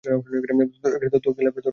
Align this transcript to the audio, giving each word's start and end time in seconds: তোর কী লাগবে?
তোর 0.03 1.33
কী 1.35 1.41
লাগবে? 1.45 1.61